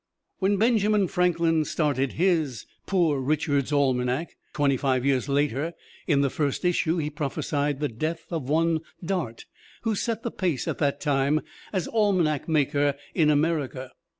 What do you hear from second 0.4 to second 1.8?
Benjamin Franklin